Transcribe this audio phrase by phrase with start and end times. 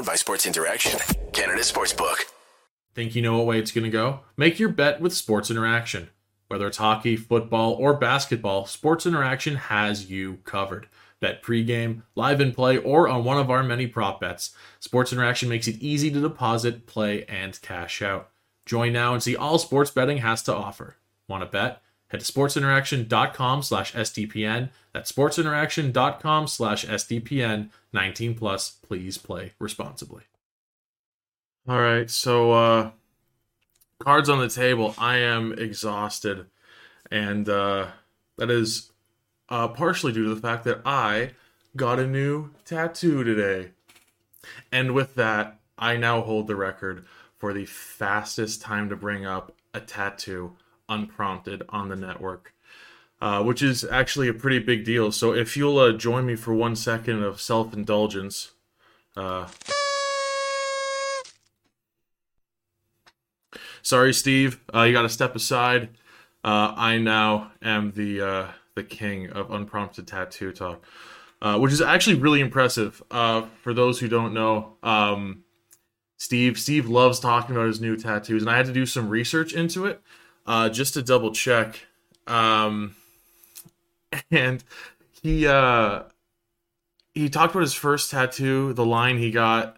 [0.00, 0.98] Powered by Sports Interaction,
[1.34, 2.16] Canada Sportsbook.
[2.94, 4.20] Think you know what way it's going to go?
[4.34, 6.08] Make your bet with Sports Interaction.
[6.48, 10.88] Whether it's hockey, football, or basketball, Sports Interaction has you covered.
[11.20, 14.56] Bet pregame, live in play, or on one of our many prop bets.
[14.78, 18.30] Sports Interaction makes it easy to deposit, play, and cash out.
[18.64, 20.96] Join now and see all sports betting has to offer.
[21.28, 21.82] Want to bet?
[22.10, 24.70] Head to sportsinteraction.com slash SDPN.
[24.92, 27.70] That's sportsinteraction.com slash SDPN.
[27.92, 28.70] 19 plus.
[28.70, 30.24] Please play responsibly.
[31.68, 32.90] All right, so uh
[34.00, 34.94] cards on the table.
[34.98, 36.46] I am exhausted,
[37.10, 37.88] and uh
[38.38, 38.90] that is
[39.48, 41.32] uh partially due to the fact that I
[41.76, 43.70] got a new tattoo today.
[44.72, 47.04] And with that, I now hold the record
[47.36, 50.56] for the fastest time to bring up a tattoo
[50.90, 52.52] unprompted on the network.
[53.22, 55.12] Uh, which is actually a pretty big deal.
[55.12, 58.52] So if you'll uh, join me for one second of self indulgence.
[59.14, 59.46] Uh,
[63.82, 64.60] sorry, Steve.
[64.74, 65.90] Uh, you got to step aside.
[66.42, 70.82] Uh, I now am the uh, the king of unprompted tattoo talk,
[71.58, 73.02] which is actually really impressive.
[73.10, 75.44] For those who don't know, um,
[76.16, 79.52] Steve Steve loves talking about his new tattoos, and I had to do some research
[79.52, 80.00] into it
[80.50, 81.86] uh, just to double check.
[82.26, 82.96] Um,
[84.32, 84.64] and
[85.22, 86.02] he uh,
[87.14, 89.76] he talked about his first tattoo, the line he got.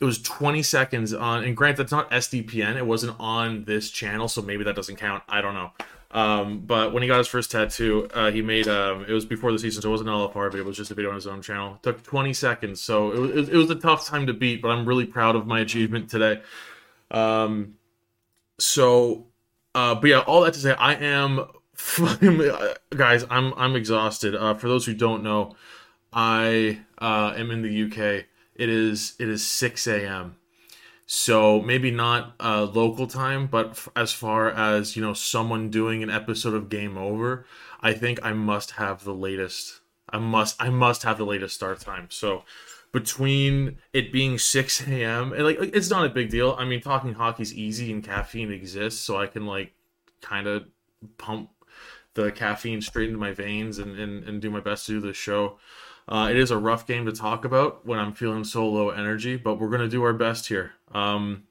[0.00, 4.28] It was 20 seconds on and grant that's not sdpn it wasn't on this channel
[4.28, 5.24] so maybe that doesn't count.
[5.28, 5.72] I don't know.
[6.12, 9.50] Um, but when he got his first tattoo uh, he made um, it was before
[9.50, 10.64] the season so it wasn't all lfr but it.
[10.64, 11.74] Was just a video on his own channel.
[11.74, 14.68] It took 20 seconds so it was, it was a tough time to beat but
[14.68, 16.42] i'm really proud of my achievement today.
[17.10, 17.74] Um,
[18.60, 19.27] so
[19.78, 21.44] uh, but yeah all that to say i am
[22.96, 25.54] guys i'm i'm exhausted uh, for those who don't know
[26.12, 28.24] i uh, am in the uk
[28.58, 30.36] it is it is 6 a.m.
[31.06, 36.02] So maybe not uh, local time, but f- as far as you know, someone doing
[36.02, 37.46] an episode of Game Over,
[37.80, 39.80] I think I must have the latest.
[40.10, 42.08] I must I must have the latest start time.
[42.10, 42.42] So
[42.92, 45.32] between it being 6 a.m.
[45.32, 46.56] and like it's not a big deal.
[46.58, 49.72] I mean, talking hockey's easy and caffeine exists, so I can like
[50.20, 50.64] kind of
[51.18, 51.50] pump
[52.14, 55.12] the caffeine straight into my veins and, and, and do my best to do the
[55.12, 55.58] show.
[56.08, 59.36] Uh, it is a rough game to talk about when I'm feeling so low energy,
[59.36, 60.72] but we're going to do our best here.
[60.92, 61.44] Um,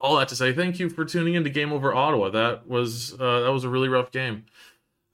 [0.00, 2.30] all that to say, thank you for tuning in to Game Over Ottawa.
[2.30, 4.44] That was uh, that was a really rough game.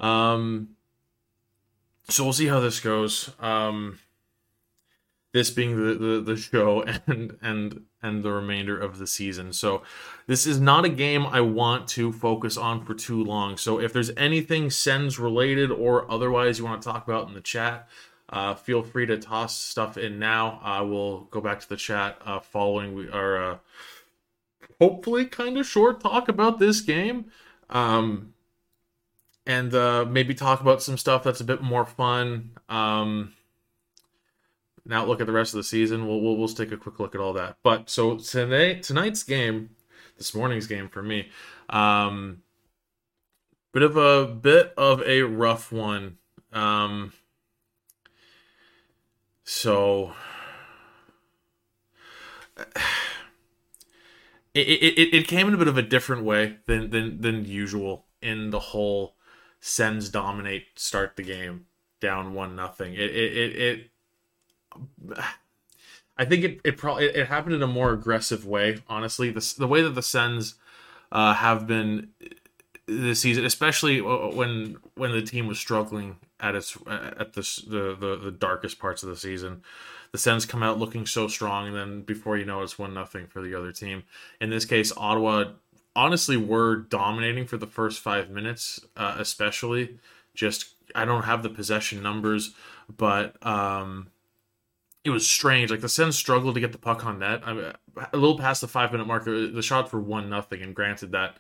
[0.01, 0.71] Um,
[2.09, 3.31] so we'll see how this goes.
[3.39, 3.99] Um,
[5.33, 9.53] this being the, the, the show and and and the remainder of the season.
[9.53, 9.83] So
[10.27, 13.57] this is not a game I want to focus on for too long.
[13.57, 17.41] So if there's anything Sens related or otherwise you want to talk about in the
[17.41, 17.89] chat,
[18.31, 20.61] uh, feel free to toss stuff in now.
[20.63, 23.59] I will go back to the chat uh, following our uh,
[24.81, 27.27] hopefully kind of short talk about this game.
[27.69, 28.35] Um,
[29.47, 32.53] and uh, maybe talk about some stuff that's a bit more fun.
[32.69, 33.33] Um,
[34.85, 36.07] now look at the rest of the season.
[36.07, 37.57] We'll, we'll, we'll take a quick look at all that.
[37.63, 39.71] But so today, tonight's game,
[40.19, 41.29] this morning's game for me,
[41.69, 42.43] um,
[43.73, 46.19] bit of a bit of a rough one.
[46.53, 47.13] Um,
[49.45, 50.13] so
[54.55, 58.07] it, it, it came in a bit of a different way than, than, than usual
[58.21, 59.17] in the whole
[59.63, 61.67] Sens dominate, start the game
[62.01, 62.95] down one nothing.
[62.95, 63.91] It, it, it, it
[66.17, 68.79] I think it it probably it, happened in a more aggressive way.
[68.89, 70.55] Honestly, the the way that the Sens
[71.11, 72.09] uh, have been
[72.87, 78.17] this season, especially when when the team was struggling at its at this the, the
[78.23, 79.63] the darkest parts of the season.
[80.13, 83.29] The Sens come out looking so strong, and then before you know, it's one nothing
[83.29, 84.03] for the other team.
[84.41, 85.53] In this case, Ottawa
[85.95, 89.99] honestly were dominating for the first five minutes, uh, especially.
[90.35, 92.55] Just I don't have the possession numbers,
[92.95, 94.09] but um,
[95.05, 95.71] it was strange.
[95.71, 97.43] Like the Sens struggled to get the puck on net.
[97.45, 97.73] I mean,
[98.13, 101.37] a little past the five minute marker, the shots were one nothing, and granted that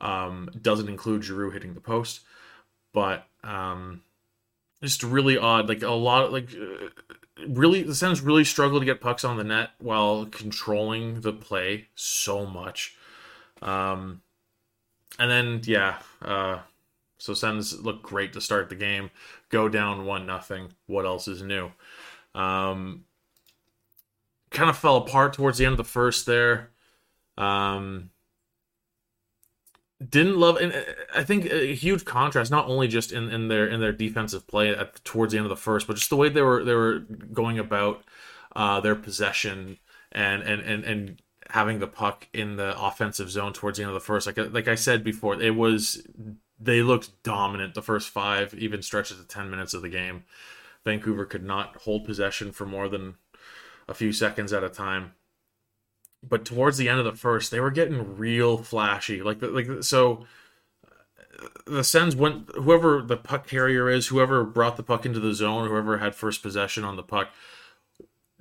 [0.00, 2.20] um, doesn't include Giroux hitting the post,
[2.92, 4.02] but um,
[4.82, 5.68] just really odd.
[5.68, 6.88] Like a lot of like uh,
[7.48, 11.88] really the Sens really struggled to get pucks on the net while controlling the play
[11.94, 12.96] so much.
[13.62, 14.22] Um,
[15.18, 16.58] and then yeah, uh,
[17.18, 19.10] so Sens look great to start the game.
[19.48, 20.72] Go down one nothing.
[20.86, 21.70] What else is new?
[22.34, 23.04] Um,
[24.50, 26.70] kind of fell apart towards the end of the first there.
[27.36, 28.10] Um,
[30.06, 30.82] didn't love and uh,
[31.14, 34.70] I think a huge contrast not only just in, in their in their defensive play
[34.70, 37.00] at towards the end of the first but just the way they were they were
[37.34, 38.02] going about
[38.56, 39.78] uh, their possession
[40.12, 43.94] and and and and having the puck in the offensive zone towards the end of
[43.94, 44.26] the first.
[44.26, 46.06] Like like I said before, it was
[46.58, 50.24] they looked dominant the first five, even stretches of ten minutes of the game.
[50.84, 53.16] Vancouver could not hold possession for more than
[53.88, 55.12] a few seconds at a time.
[56.22, 59.22] But towards the end of the first, they were getting real flashy.
[59.22, 60.26] Like like so
[61.66, 65.68] the Sens went whoever the puck carrier is, whoever brought the puck into the zone,
[65.68, 67.30] whoever had first possession on the puck,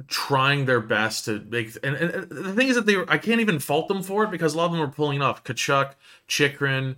[0.07, 1.71] trying their best to make.
[1.83, 4.53] And, and the thing is that they, I can't even fault them for it because
[4.53, 5.43] a lot of them were pulling off.
[5.43, 5.93] Tkachuk,
[6.27, 6.97] Chychrun,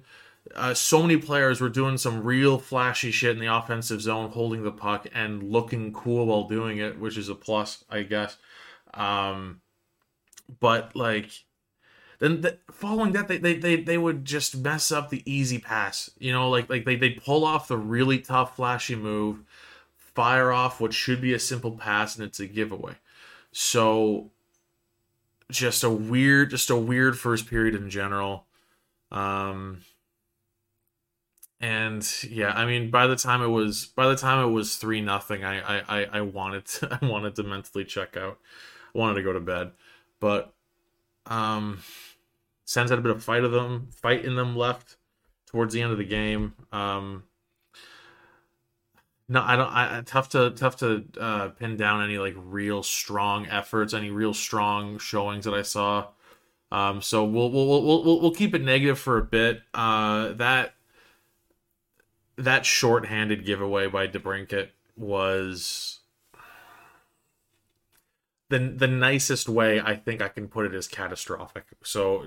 [0.55, 4.63] uh, so many players were doing some real flashy shit in the offensive zone, holding
[4.63, 8.37] the puck and looking cool while doing it, which is a plus, I guess.
[8.93, 9.61] Um,
[10.59, 11.31] but like
[12.19, 16.09] then the, following that they, they they they would just mess up the easy pass
[16.19, 19.43] you know like like they they pull off the really tough flashy move
[19.95, 22.93] fire off what should be a simple pass and it's a giveaway
[23.51, 24.29] so
[25.49, 28.45] just a weird just a weird first period in general
[29.11, 29.81] um
[31.61, 34.99] and yeah i mean by the time it was by the time it was three
[34.99, 38.39] nothing I, I i wanted to, i wanted to mentally check out
[38.93, 39.71] i wanted to go to bed
[40.19, 40.53] but
[41.27, 41.79] um
[42.71, 44.95] Sens had a bit of fight of them, fight in them left
[45.45, 46.53] towards the end of the game.
[46.71, 47.23] Um,
[49.27, 49.67] no, I don't.
[49.67, 54.33] I tough to tough to uh, pin down any like real strong efforts, any real
[54.33, 56.07] strong showings that I saw.
[56.71, 59.63] Um, so we'll we'll we'll we'll, we'll keep it negative for a bit.
[59.73, 60.73] Uh, that
[62.43, 65.99] that short-handed giveaway by DeBrincat was
[68.49, 71.65] the the nicest way I think I can put it is catastrophic.
[71.83, 72.25] So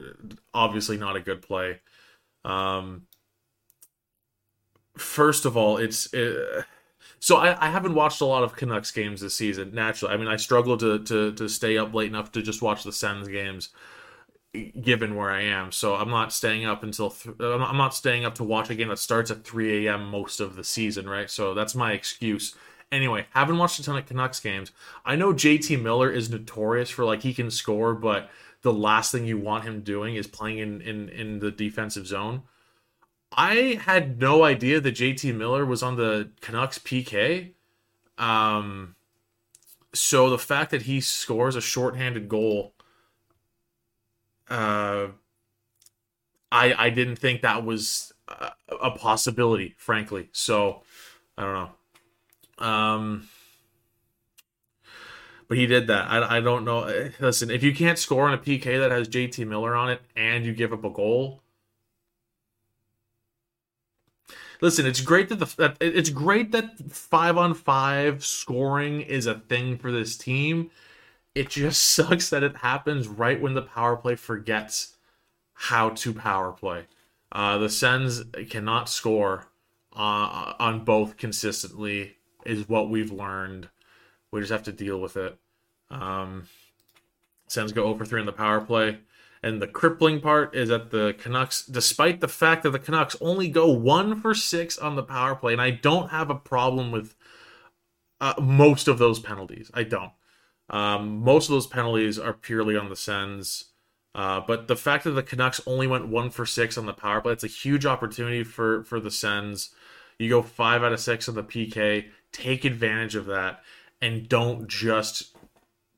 [0.53, 1.81] obviously not a good play.
[2.45, 3.07] Um,
[4.97, 6.65] first of all, it's it,
[7.21, 9.75] so I, I haven't watched a lot of Canucks games this season.
[9.75, 12.85] Naturally, I mean I struggle to to to stay up late enough to just watch
[12.85, 13.69] the Sens games,
[14.81, 15.73] given where I am.
[15.73, 18.89] So I'm not staying up until th- I'm not staying up to watch a game
[18.89, 20.09] that starts at 3 a.m.
[20.09, 21.31] most of the season, right?
[21.31, 22.55] So that's my excuse
[22.95, 24.71] Anyway, haven't watched a ton of Canucks games.
[25.05, 28.31] I know JT Miller is notorious for like he can score, but
[28.63, 32.43] the last thing you want him doing is playing in in, in the defensive zone.
[33.37, 37.55] I had no idea that JT Miller was on the Canucks PK.
[38.17, 38.95] Um,
[39.93, 42.74] so the fact that he scores a shorthanded goal,
[44.49, 45.09] uh,
[46.53, 50.29] I I didn't think that was a, possibility, frankly.
[50.33, 50.83] So
[51.37, 51.55] I don't
[52.59, 52.67] know.
[52.67, 53.29] Um,
[55.49, 56.11] but he did that.
[56.11, 57.11] I, I don't know.
[57.21, 60.47] Listen, if you can't score on a PK that has JT Miller on it and
[60.47, 61.43] you give up a goal,
[64.61, 69.77] listen, it's great that the it's great that five on five scoring is a thing
[69.77, 70.71] for this team.
[71.35, 74.97] It just sucks that it happens right when the power play forgets
[75.55, 76.87] how to power play.
[77.33, 79.47] Uh, the Sens cannot score
[79.95, 83.69] uh, on both consistently is what we've learned.
[84.31, 85.39] We just have to deal with it.
[85.91, 86.49] Um,
[87.47, 88.99] Sens go over three on the power play.
[89.43, 93.49] And the crippling part is that the Canucks, despite the fact that the Canucks only
[93.49, 97.15] go one for six on the power play, and I don't have a problem with
[98.23, 99.71] uh, most of those penalties.
[99.75, 100.13] I don't.
[100.71, 103.67] Um, most of those penalties are purely on the Sens.
[104.15, 107.21] Uh, but the fact that the Canucks only went one for six on the power
[107.21, 109.71] play, it's a huge opportunity for for the Sens.
[110.19, 113.63] You go five out of six on the PK take advantage of that
[114.03, 115.35] and don't just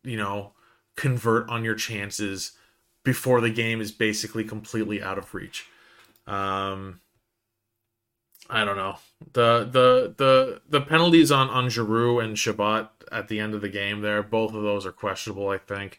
[0.05, 0.53] you know
[0.97, 2.53] convert on your chances
[3.03, 5.67] before the game is basically completely out of reach
[6.27, 7.01] um
[8.51, 8.97] i don't know
[9.33, 13.69] the the the the penalties on on Giroux and Chabot at the end of the
[13.69, 15.99] game there both of those are questionable i think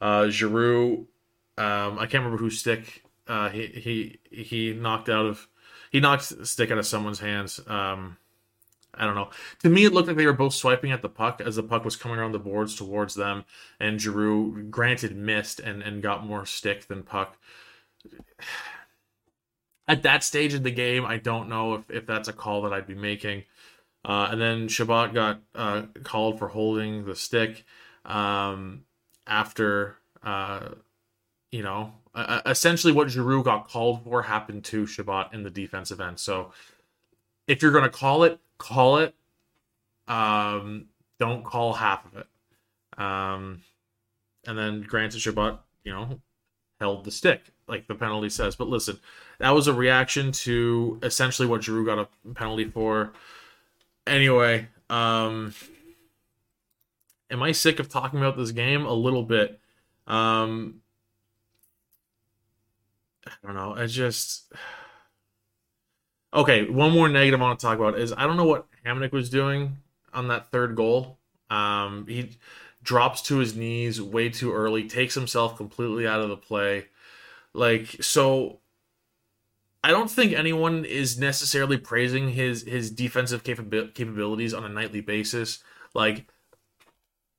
[0.00, 1.06] uh Giroux
[1.56, 5.48] um i can't remember who stick uh he he he knocked out of
[5.90, 8.16] he knocked stick out of someone's hands um
[8.98, 9.30] I don't know.
[9.60, 11.84] To me, it looked like they were both swiping at the puck as the puck
[11.84, 13.44] was coming around the boards towards them,
[13.78, 17.38] and Giroux, granted, missed and, and got more stick than puck.
[19.88, 22.72] At that stage of the game, I don't know if, if that's a call that
[22.72, 23.44] I'd be making.
[24.04, 27.64] Uh, and then Chabot got uh, called for holding the stick
[28.04, 28.84] um,
[29.26, 30.68] after, uh,
[31.50, 31.94] you know,
[32.46, 36.18] essentially what Giroux got called for happened to Chabot in the defensive end.
[36.18, 36.52] So
[37.46, 39.14] if you're going to call it, call it.
[40.06, 40.86] Um,
[41.18, 43.00] don't call half of it.
[43.00, 43.62] Um,
[44.46, 46.20] and then granted, Chabot, you know,
[46.80, 48.56] held the stick like the penalty says.
[48.56, 48.98] But listen,
[49.38, 53.12] that was a reaction to essentially what Giroux got a penalty for.
[54.06, 55.54] Anyway, um,
[57.30, 58.84] am I sick of talking about this game?
[58.84, 59.60] A little bit.
[60.06, 60.80] Um,
[63.26, 63.74] I don't know.
[63.74, 64.52] It's just
[66.34, 66.68] okay.
[66.68, 69.30] One more negative I want to talk about is I don't know what Hamonic was
[69.30, 69.78] doing
[70.12, 71.18] on that third goal.
[71.50, 72.30] Um, he
[72.82, 76.86] drops to his knees way too early, takes himself completely out of the play.
[77.54, 78.60] Like so,
[79.82, 85.00] I don't think anyone is necessarily praising his his defensive capabil- capabilities on a nightly
[85.00, 85.62] basis.
[85.94, 86.26] Like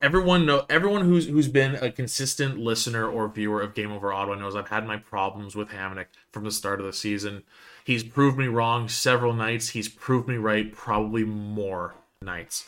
[0.01, 4.35] everyone know everyone who's who's been a consistent listener or viewer of Game Over Ottawa
[4.35, 7.43] knows I've had my problems with Hamonic from the start of the season.
[7.83, 9.69] He's proved me wrong several nights.
[9.69, 12.67] He's proved me right probably more nights.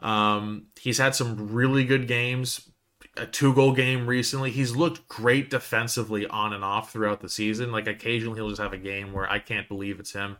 [0.00, 2.68] Um, he's had some really good games,
[3.16, 4.50] a two goal game recently.
[4.50, 7.72] He's looked great defensively on and off throughout the season.
[7.72, 10.36] Like occasionally he'll just have a game where I can't believe it's him.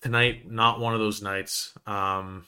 [0.00, 1.72] Tonight, not one of those nights.
[1.86, 2.44] Um,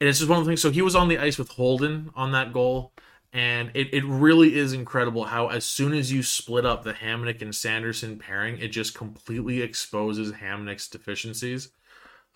[0.00, 0.62] and it's just one of the things.
[0.62, 2.92] So he was on the ice with Holden on that goal.
[3.32, 7.42] And it, it really is incredible how, as soon as you split up the Hamonic
[7.42, 11.68] and Sanderson pairing, it just completely exposes Hamonic's deficiencies,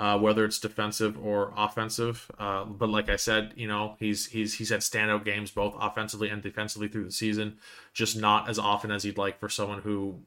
[0.01, 2.31] uh, whether it's defensive or offensive.
[2.39, 6.31] Uh, but like I said, you know, he's he's he's had standout games both offensively
[6.31, 7.59] and defensively through the season,
[7.93, 10.21] just not as often as you'd like for someone who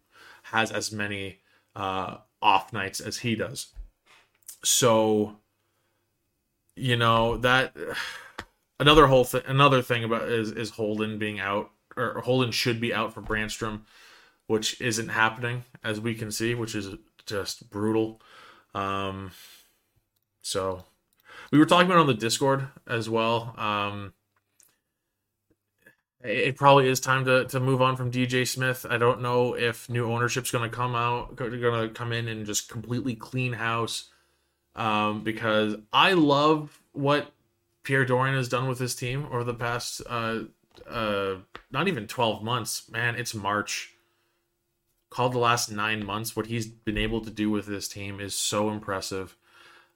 [0.44, 1.40] has as many
[1.76, 3.74] uh, off nights as he does.
[4.64, 5.38] So
[6.76, 7.76] you know that
[8.80, 12.94] another whole thing another thing about is is Holden being out or Holden should be
[12.94, 13.82] out for Brannstrom,
[14.46, 16.94] which isn't happening as we can see, which is
[17.26, 18.22] just brutal.
[18.76, 19.32] Um,
[20.44, 20.84] so
[21.52, 23.56] we were talking about on the Discord as well.
[23.58, 24.14] Um,
[26.24, 28.86] it probably is time to, to move on from DJ Smith.
[28.90, 32.46] I don't know if new ownership's going to come out, going to come in and
[32.46, 34.10] just completely clean house
[34.76, 37.34] um, because I love what
[37.84, 40.44] Pierre Dorion has done with his team over the past uh,
[40.90, 41.36] uh,
[41.72, 42.90] not even 12 months.
[42.90, 43.92] Man, it's March.
[45.10, 48.36] Called the last nine months, what he's been able to do with this team is
[48.36, 49.38] so impressive.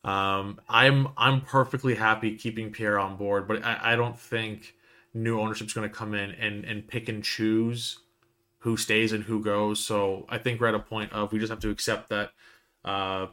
[0.04, 4.74] Um, I'm I'm perfectly happy keeping Pierre on board, but I, I don't think
[5.14, 8.00] new ownership's going to come in and and pick and choose
[8.60, 9.80] who stays and who goes.
[9.80, 12.32] So I think we're at a point of we just have to accept that
[12.86, 13.28] uh,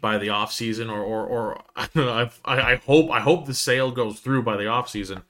[0.00, 2.30] by the off season, or or or I don't know.
[2.44, 5.22] I, I hope I hope the sale goes through by the off season.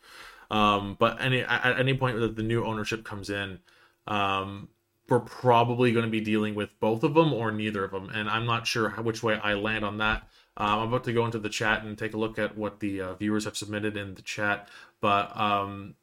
[0.51, 3.59] Um, but any at any point that the new ownership comes in,
[4.07, 4.69] um,
[5.09, 8.29] we're probably going to be dealing with both of them or neither of them, and
[8.29, 10.29] I'm not sure which way I land on that.
[10.57, 13.01] Um, I'm about to go into the chat and take a look at what the
[13.01, 14.69] uh, viewers have submitted in the chat.
[15.01, 15.95] But um,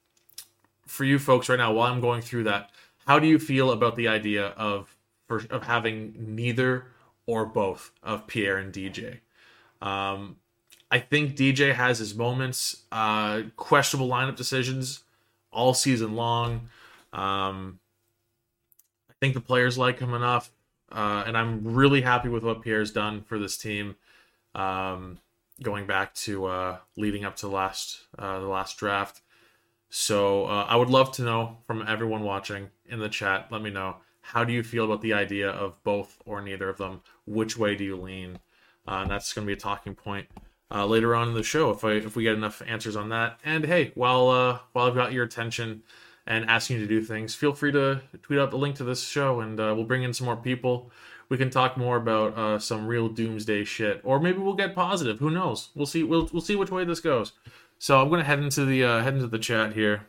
[0.86, 2.70] for you folks right now, while I'm going through that,
[3.06, 4.96] how do you feel about the idea of
[5.32, 6.88] for, of having neither
[7.26, 9.20] or both of Pierre and DJ.
[9.82, 10.36] Um,
[10.92, 15.04] I think DJ has his moments, uh, questionable lineup decisions
[15.50, 16.68] all season long.
[17.14, 17.80] Um,
[19.10, 20.52] I think the players like him enough,
[20.92, 23.96] uh, and I'm really happy with what Pierre's done for this team.
[24.54, 25.20] Um,
[25.62, 29.22] going back to uh, leading up to the last uh, the last draft.
[29.90, 33.48] So uh, I would love to know from everyone watching in the chat.
[33.52, 36.78] Let me know how do you feel about the idea of both or neither of
[36.78, 37.02] them?
[37.26, 38.40] Which way do you lean?
[38.88, 40.28] Uh, and that's going to be a talking point
[40.74, 43.40] uh, later on in the show if I if we get enough answers on that.
[43.44, 45.84] And hey, while uh, while I've got your attention
[46.26, 49.04] and asking you to do things, feel free to tweet out the link to this
[49.04, 50.92] show, and uh, we'll bring in some more people.
[51.32, 55.20] We can talk more about uh, some real doomsday shit, or maybe we'll get positive.
[55.20, 55.70] Who knows?
[55.76, 56.04] We'll see.
[56.04, 57.32] We'll we'll see which way this goes.
[57.80, 60.08] So I'm gonna head into the uh, head into the chat here.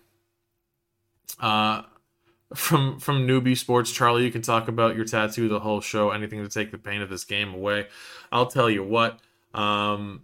[1.39, 1.83] Uh,
[2.57, 6.43] from from newbie sports charlie you can talk about your tattoo the whole show anything
[6.43, 7.87] to take the pain of this game away
[8.31, 9.21] i'll tell you what
[9.55, 10.21] um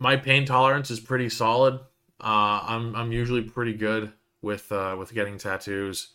[0.00, 1.74] my pain tolerance is pretty solid
[2.20, 4.12] uh i'm i'm usually pretty good
[4.42, 6.08] with uh with getting tattoos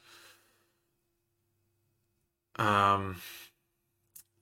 [2.58, 3.16] um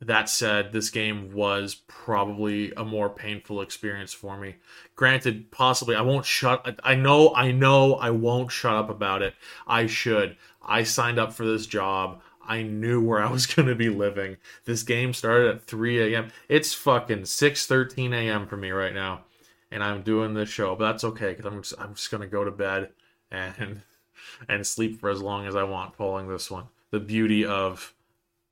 [0.02, 4.56] that said, this game was probably a more painful experience for me.
[4.96, 9.36] Granted, possibly I won't shut I know I know I won't shut up about it.
[9.68, 10.38] I should.
[10.64, 12.22] I signed up for this job.
[12.44, 14.38] I knew where I was going to be living.
[14.66, 16.32] This game started at 3 a.m.
[16.50, 18.48] It's fucking 6:13 a.m.
[18.48, 19.26] for me right now,
[19.70, 20.76] and I'm doing this show.
[20.76, 22.90] But that's okay because I'm just, I'm just going to go to bed
[23.30, 23.84] and
[24.50, 26.66] and sleep for as long as I want following this one.
[26.90, 27.94] The beauty of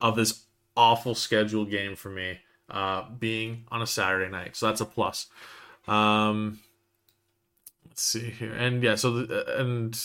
[0.00, 0.44] of this
[0.76, 2.38] awful scheduled game for me
[2.70, 4.56] uh, being on a Saturday night.
[4.56, 5.26] So that's a plus.
[5.88, 6.60] Um,
[7.86, 8.52] let's see here.
[8.52, 9.98] And yeah, so the, and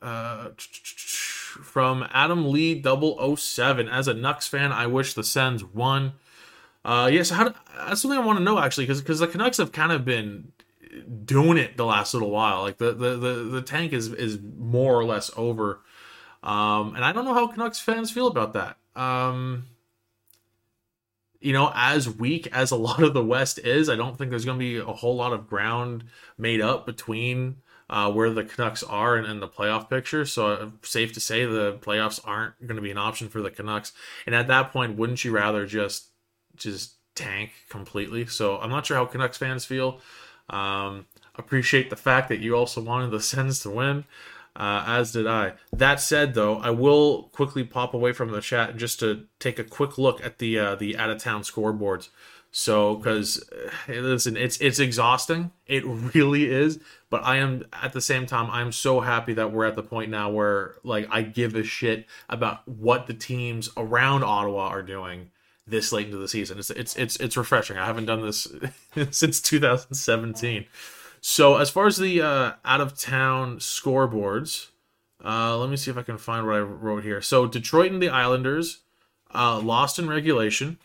[0.00, 6.12] uh, from Adam Lee 007 as a Nucks fan, I wish the Sens won.
[6.84, 9.70] Uh, yeah, so that's something I want to know actually, because because the Canucks have
[9.70, 10.50] kind of been
[11.24, 12.62] doing it the last little while.
[12.62, 15.80] Like the the the, the tank is is more or less over.
[16.42, 18.76] Um, and I don't know how Canucks fans feel about that.
[19.00, 19.66] Um,
[21.42, 24.44] you know, as weak as a lot of the West is, I don't think there's
[24.44, 26.04] going to be a whole lot of ground
[26.38, 27.56] made up between
[27.90, 30.24] uh, where the Canucks are and, and the playoff picture.
[30.24, 33.50] So uh, safe to say the playoffs aren't going to be an option for the
[33.50, 33.92] Canucks.
[34.24, 36.08] And at that point, wouldn't you rather just
[36.56, 38.26] just tank completely?
[38.26, 40.00] So I'm not sure how Canucks fans feel.
[40.48, 44.04] Um, appreciate the fact that you also wanted the Sens to win
[44.54, 45.54] uh, as did I.
[45.72, 49.64] That said, though, I will quickly pop away from the chat just to take a
[49.64, 52.08] quick look at the uh, the out of town scoreboards.
[52.54, 53.42] So, because
[53.88, 55.52] uh, listen, it's it's exhausting.
[55.66, 56.78] It really is.
[57.08, 60.10] But I am at the same time, I'm so happy that we're at the point
[60.10, 65.30] now where like I give a shit about what the teams around Ottawa are doing
[65.66, 66.58] this late into the season.
[66.58, 67.78] It's it's it's it's refreshing.
[67.78, 68.46] I haven't done this
[69.10, 70.66] since 2017.
[71.24, 74.70] So as far as the uh, out of town scoreboards,
[75.24, 77.22] uh, let me see if I can find what I wrote here.
[77.22, 78.80] So Detroit and the Islanders
[79.32, 80.78] uh, lost in regulation.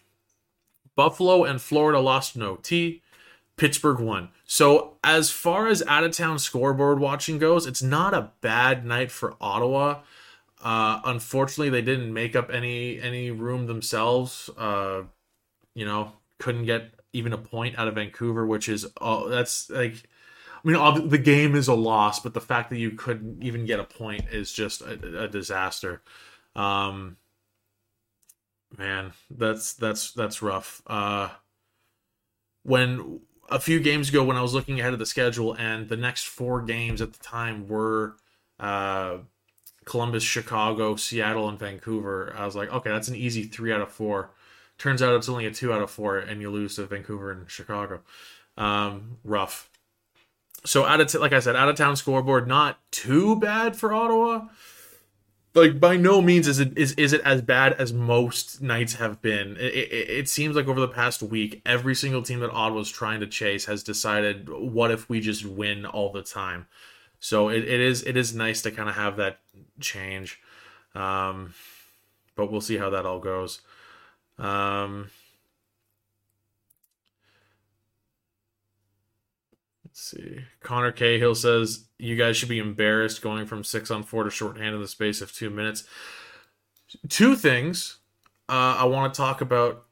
[0.96, 3.02] Buffalo and Florida lost in OT.
[3.58, 4.30] Pittsburgh won.
[4.46, 9.12] So as far as out of town scoreboard watching goes, it's not a bad night
[9.12, 10.02] for Ottawa.
[10.62, 14.52] Uh, unfortunately, they didn't make up any any room themselves.
[14.56, 15.04] Uh,
[15.74, 20.04] you know, couldn't get even a point out of Vancouver, which is oh, that's like
[20.68, 23.80] I mean, the game is a loss, but the fact that you couldn't even get
[23.80, 26.02] a point is just a, a disaster.
[26.56, 27.18] Um,
[28.78, 30.82] man, that's that's that's rough.
[30.88, 31.30] Uh,
[32.64, 35.96] when a few games ago, when I was looking ahead of the schedule, and the
[35.96, 38.16] next four games at the time were
[38.60, 39.20] uh,
[39.86, 43.90] Columbus, Chicago, Seattle, and Vancouver, I was like, okay, that's an easy three out of
[43.92, 44.32] four.
[44.78, 47.50] Turns out it's only a two out of four, and you lose to Vancouver and
[47.50, 48.02] Chicago.
[48.58, 49.70] Um, rough
[50.68, 53.94] so out of t- like I said, out of town scoreboard, not too bad for
[53.94, 54.48] Ottawa.
[55.56, 59.22] Like by no means is it is, is it as bad as most nights have
[59.22, 59.58] been.
[59.58, 63.22] It, it, it seems like over the past week, every single team that Ottawa's trying
[63.22, 66.68] to chase has decided, what if we just win all the time?
[67.20, 69.40] So it, it is it is nice to kind of have that
[69.80, 70.40] change,
[70.94, 71.54] um,
[72.36, 73.62] but we'll see how that all goes.
[74.38, 75.10] Um,
[79.98, 80.40] see.
[80.62, 84.76] Connor Cahill says you guys should be embarrassed going from six on four to shorthand
[84.76, 85.84] in the space of two minutes.
[87.10, 87.98] Two things
[88.50, 89.86] uh, I want to talk about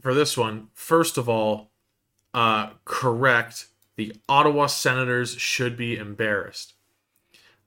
[0.00, 0.68] for this one.
[0.74, 1.70] First of all,
[2.34, 3.66] uh, correct.
[3.96, 6.74] The Ottawa Senators should be embarrassed.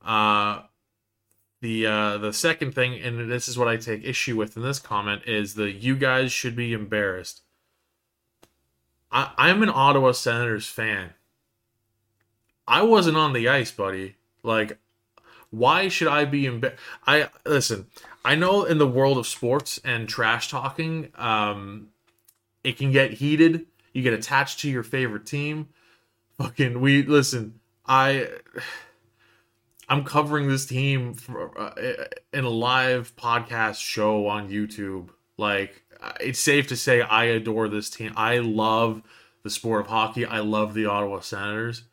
[0.03, 0.63] Uh,
[1.61, 4.79] the uh, the second thing, and this is what I take issue with in this
[4.79, 7.41] comment, is the you guys should be embarrassed.
[9.11, 11.11] I, I'm an Ottawa Senators fan.
[12.67, 14.15] I wasn't on the ice, buddy.
[14.43, 14.77] Like,
[15.49, 16.63] why should I be in?
[17.05, 17.87] I listen.
[18.25, 21.89] I know in the world of sports and trash talking, um,
[22.63, 23.65] it can get heated.
[23.93, 25.69] You get attached to your favorite team.
[26.37, 27.59] Fucking, we listen.
[27.85, 28.29] I.
[29.89, 35.09] I'm covering this team for, uh, in a live podcast show on YouTube.
[35.37, 35.83] Like,
[36.21, 38.13] it's safe to say I adore this team.
[38.15, 39.01] I love
[39.43, 40.25] the sport of hockey.
[40.25, 41.83] I love the Ottawa Senators.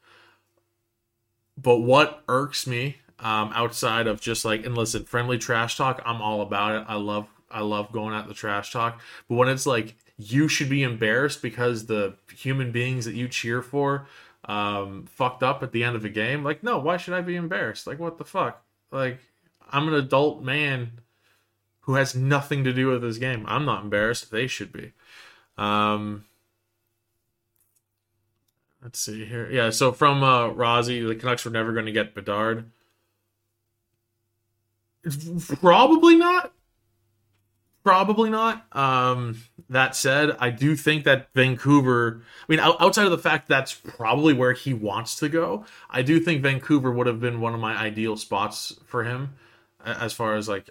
[1.60, 6.22] But what irks me um, outside of just like and listen, friendly trash talk, I'm
[6.22, 6.84] all about it.
[6.88, 9.00] I love I love going at the trash talk.
[9.28, 13.62] But when it's like you should be embarrassed because the human beings that you cheer
[13.62, 14.06] for
[14.44, 17.36] um, fucked up at the end of a game, like no, why should I be
[17.36, 17.86] embarrassed?
[17.86, 18.62] Like what the fuck?
[18.90, 19.18] Like
[19.70, 21.00] I'm an adult man
[21.82, 23.44] who has nothing to do with this game.
[23.48, 24.30] I'm not embarrassed.
[24.30, 24.92] They should be.
[25.58, 26.24] Um,
[28.82, 29.50] Let's see here.
[29.50, 32.70] Yeah, so from uh, Rozzy, the Canucks were never going to get Bedard.
[35.60, 36.52] Probably not.
[37.82, 38.64] Probably not.
[38.76, 42.22] Um, that said, I do think that Vancouver.
[42.42, 46.20] I mean, outside of the fact that's probably where he wants to go, I do
[46.20, 49.34] think Vancouver would have been one of my ideal spots for him,
[49.84, 50.68] as far as like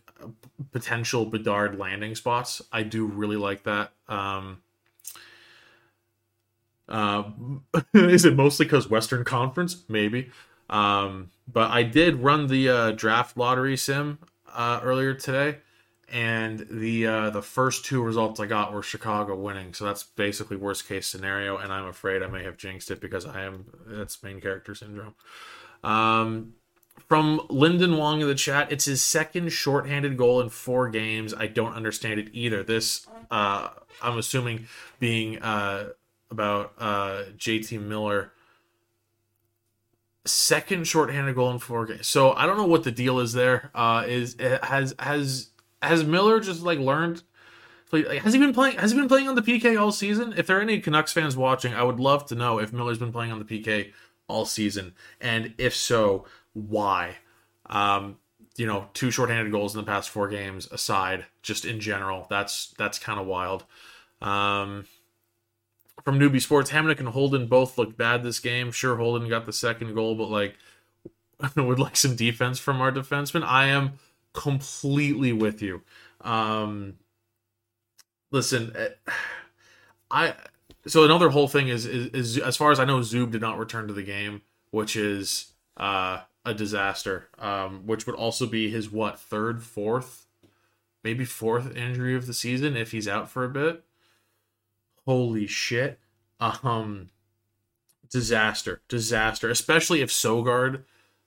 [0.72, 2.62] potential Bedard landing spots.
[2.72, 3.92] I do really like that.
[4.08, 4.62] Um,
[6.90, 7.24] uh,
[7.94, 9.84] is it mostly because Western Conference?
[9.88, 10.32] Maybe.
[10.70, 14.20] Um, but I did run the uh, draft lottery sim
[14.54, 15.60] uh, earlier today,
[16.12, 19.74] and the uh, the first two results I got were Chicago winning.
[19.74, 23.26] So that's basically worst case scenario, and I'm afraid I may have jinxed it because
[23.26, 25.16] I am that's main character syndrome.
[25.84, 26.54] Um,
[27.08, 31.34] from Lyndon Wong in the chat, it's his second shorthanded goal in four games.
[31.34, 32.62] I don't understand it either.
[32.62, 33.70] This, uh,
[34.02, 34.68] I'm assuming,
[35.00, 35.90] being uh,
[36.32, 38.32] about uh, JT Miller.
[40.26, 42.08] second shorthanded goal in four games.
[42.08, 43.72] So I don't know what the deal is there.
[43.74, 45.50] Uh, is has has
[45.82, 47.24] has Miller just like learned?
[47.92, 48.78] Like, has he been playing?
[48.78, 50.34] Has he been playing on the PK all season?
[50.38, 53.12] If there are any Canucks fans watching, I would love to know if Miller's been
[53.12, 53.92] playing on the PK
[54.28, 57.16] all season, and if so, why?
[57.66, 58.18] Um,
[58.58, 62.68] you know, two shorthanded goals in the past four games aside, just in general, that's
[62.78, 63.66] that's kind of wild.
[64.22, 64.86] Um,
[66.04, 68.72] from Newbie Sports, Hamonic and Holden both looked bad this game.
[68.72, 70.56] Sure, Holden got the second goal, but like
[71.56, 73.44] would like some defense from our defenseman.
[73.44, 73.94] I am
[74.34, 75.82] completely with you.
[76.22, 76.96] Um,
[78.32, 78.90] listen, eh,
[80.12, 80.36] I
[80.88, 83.58] so another whole thing is, is, is as far as I know, Zub did not
[83.58, 87.30] return to the game, which is uh, a disaster.
[87.38, 90.26] Um, which would also be his what third, fourth,
[91.04, 93.84] maybe fourth injury of the season if he's out for a bit.
[95.10, 95.98] Holy shit!
[96.40, 97.10] Um,
[98.12, 99.50] disaster, disaster.
[99.50, 100.84] Especially if Sogaard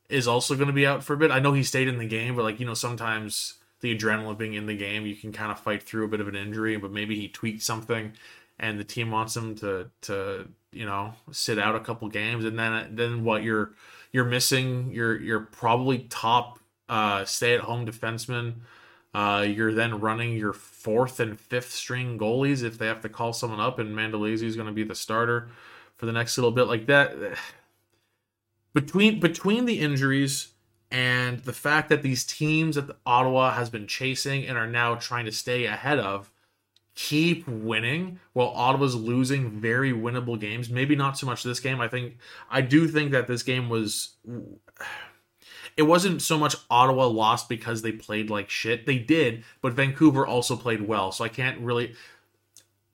[0.08, 1.32] is also going to be out for a bit.
[1.32, 4.38] I know he stayed in the game, but like you know, sometimes the adrenaline of
[4.38, 6.76] being in the game, you can kind of fight through a bit of an injury.
[6.76, 8.12] But maybe he tweaked something,
[8.56, 12.56] and the team wants him to to you know sit out a couple games, and
[12.56, 13.72] then then what you're
[14.12, 18.60] you're missing you're you're probably top uh, stay at home defenseman.
[19.14, 23.32] Uh, you're then running your fourth and fifth string goalies if they have to call
[23.32, 25.50] someone up, and Mandolese is going to be the starter
[25.96, 26.64] for the next little bit.
[26.64, 27.14] Like that,
[28.74, 30.48] between between the injuries
[30.90, 35.24] and the fact that these teams that Ottawa has been chasing and are now trying
[35.26, 36.30] to stay ahead of
[36.94, 40.68] keep winning while Ottawa's losing very winnable games.
[40.68, 41.80] Maybe not so much this game.
[41.80, 42.18] I think
[42.50, 44.16] I do think that this game was
[45.76, 48.86] it wasn't so much Ottawa lost because they played like shit.
[48.86, 51.12] They did, but Vancouver also played well.
[51.12, 51.94] So I can't really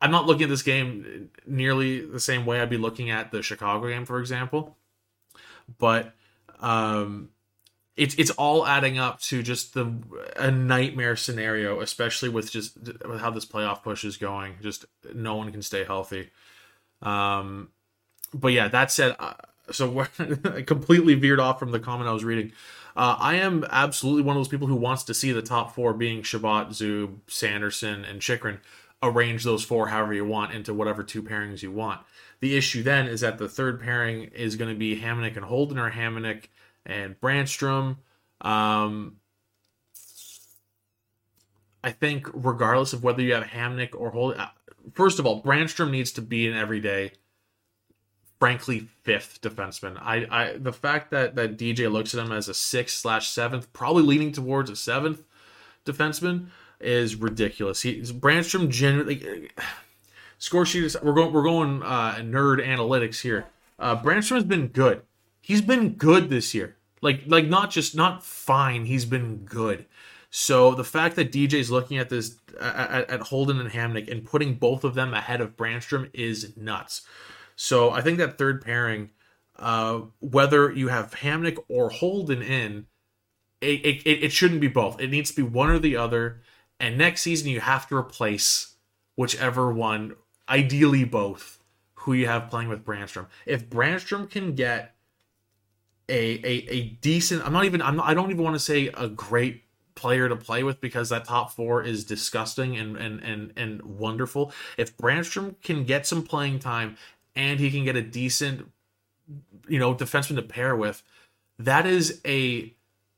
[0.00, 3.42] I'm not looking at this game nearly the same way I'd be looking at the
[3.42, 4.76] Chicago game, for example.
[5.78, 6.14] But
[6.60, 7.30] um
[7.96, 9.92] it's it's all adding up to just the
[10.36, 14.54] a nightmare scenario, especially with just with how this playoff push is going.
[14.62, 16.30] Just no one can stay healthy.
[17.02, 17.70] Um,
[18.32, 19.16] but yeah, that said,
[19.70, 20.06] so
[20.44, 22.52] I completely veered off from the comment I was reading.
[22.96, 25.94] Uh, I am absolutely one of those people who wants to see the top four
[25.94, 28.60] being Chabot, Zub, Sanderson, and Chychrun.
[29.00, 32.00] Arrange those four however you want into whatever two pairings you want.
[32.40, 35.78] The issue then is that the third pairing is going to be Hamonic and Holden
[35.78, 36.46] or Hamonic
[36.84, 37.98] and Brannstrom.
[38.40, 39.16] Um,
[41.84, 44.48] I think regardless of whether you have Hamonic or Holden, uh,
[44.92, 47.12] first of all, Brannstrom needs to be an everyday,
[48.38, 49.98] frankly, fifth defenseman.
[50.00, 53.72] I, I the fact that that DJ looks at him as a sixth slash seventh,
[53.72, 55.22] probably leaning towards a seventh
[55.84, 56.48] defenseman,
[56.80, 57.82] is ridiculous.
[57.82, 59.50] He Brannstrom generally
[60.38, 63.46] score sheet we're going we're going uh, nerd analytics here.
[63.78, 65.02] Uh, Brannstrom has been good.
[65.40, 66.76] He's been good this year.
[67.00, 69.86] Like like not just not fine, he's been good.
[70.30, 74.54] So the fact that DJ's looking at this at, at Holden and Hamonic and putting
[74.54, 77.06] both of them ahead of Brannstrom is nuts.
[77.60, 79.10] So I think that third pairing,
[79.56, 82.86] uh, whether you have Hamonic or Holden in,
[83.60, 85.00] it, it, it shouldn't be both.
[85.00, 86.40] It needs to be one or the other.
[86.78, 88.76] And next season you have to replace
[89.16, 90.14] whichever one,
[90.48, 91.58] ideally both,
[91.94, 93.26] who you have playing with Brannstrom.
[93.44, 94.94] If Brannstrom can get
[96.08, 97.44] a a, a decent.
[97.44, 97.82] I'm not even.
[97.82, 99.64] I'm not, I don't even want to say a great
[99.96, 104.52] player to play with because that top four is disgusting and and and and wonderful.
[104.76, 106.96] If Brannstrom can get some playing time
[107.38, 108.68] and he can get a decent,
[109.68, 111.04] you know, defenseman to pair with,
[111.56, 112.74] that is a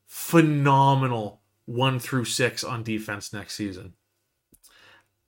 [0.06, 3.94] phenomenal one through six on defense next season.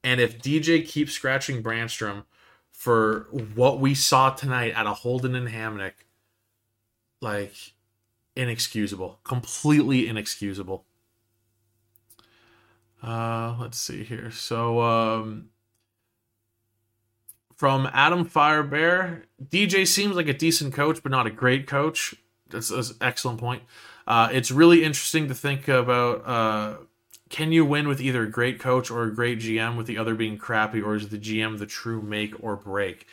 [0.05, 2.25] And if DJ keeps scratching Brannstrom
[2.71, 5.93] for what we saw tonight at a Holden and Hamonic,
[7.23, 7.55] like
[8.37, 10.85] inexcusable, completely inexcusable.
[13.03, 14.31] Uh, let's see here.
[14.31, 15.49] So, um,
[17.63, 22.13] from Adam Firebear, DJ seems like a decent coach, but not a great coach.
[22.51, 23.63] That's, that's an excellent point.
[24.05, 26.27] Uh, it's really interesting to think about.
[26.27, 26.75] Uh,
[27.31, 30.17] can you win with either a great coach or a great GM, with the other
[30.17, 33.07] being crappy, or is the GM the true make or break?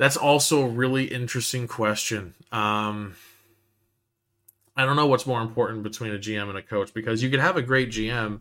[0.00, 2.34] That's also a really interesting question.
[2.50, 3.14] Um,
[4.76, 7.38] I don't know what's more important between a GM and a coach because you could
[7.38, 8.40] have a great GM,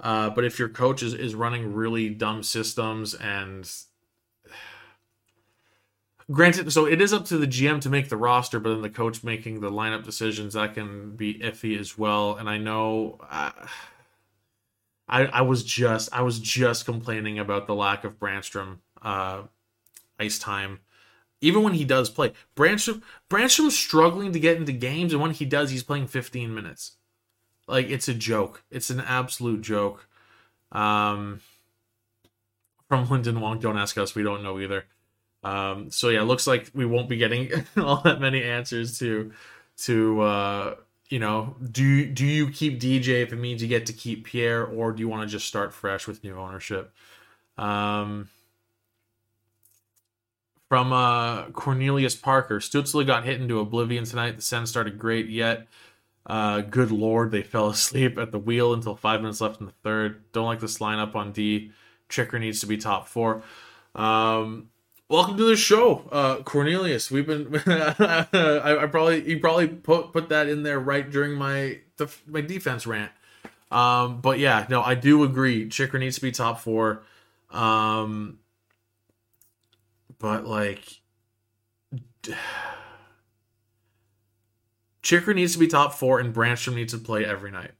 [0.00, 3.70] uh, but if your coach is, is running really dumb systems and
[6.30, 8.90] granted, so it is up to the GM to make the roster, but then the
[8.90, 12.36] coach making the lineup decisions that can be iffy as well.
[12.36, 13.18] And I know.
[13.30, 13.52] Uh,
[15.08, 19.42] I, I was just I was just complaining about the lack of Brannstrom uh,
[20.18, 20.80] ice time
[21.40, 25.44] Even when he does play, Brannstrom Brannstrom's struggling to get into games, and when he
[25.44, 26.96] does, he's playing 15 minutes.
[27.66, 28.62] Like it's a joke.
[28.70, 30.06] It's an absolute joke.
[30.72, 31.40] Um,
[32.88, 34.14] from Lyndon Wong, don't ask us.
[34.14, 34.84] We don't know either.
[35.42, 39.32] Um, so yeah, looks like we won't be getting all that many answers to
[39.76, 40.74] to uh,
[41.10, 44.64] you know, do do you keep DJ if it means you get to keep Pierre,
[44.64, 46.92] or do you want to just start fresh with new ownership?
[47.58, 48.28] Um,
[50.68, 54.36] from uh, Cornelius Parker, Stutzle got hit into oblivion tonight.
[54.36, 55.68] The Sens started great, yet
[56.26, 59.72] uh, good lord, they fell asleep at the wheel until five minutes left in the
[59.82, 60.22] third.
[60.32, 61.72] Don't like this lineup on D.
[62.08, 63.42] Chychrun needs to be top four.
[63.94, 64.68] Um,
[65.08, 67.10] welcome to the show, uh, Cornelius.
[67.10, 67.62] We've been.
[67.66, 68.26] I,
[68.82, 71.78] I, probably you probably put put that in there right during my
[72.26, 73.12] my defense rant.
[73.70, 75.68] Um, but yeah, no, I do agree.
[75.68, 77.02] Chychrun needs to be top four.
[77.50, 78.38] Um,
[80.18, 81.00] but like.
[85.04, 87.72] Chychrun needs to be top four, and Brannstrom needs to play every night.